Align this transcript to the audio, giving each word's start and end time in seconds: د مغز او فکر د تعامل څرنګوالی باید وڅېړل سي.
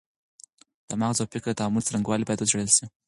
د 0.89 0.91
مغز 1.01 1.17
او 1.21 1.27
فکر 1.33 1.49
د 1.51 1.57
تعامل 1.59 1.81
څرنګوالی 1.87 2.25
باید 2.25 2.41
وڅېړل 2.41 2.69
سي. 2.77 2.85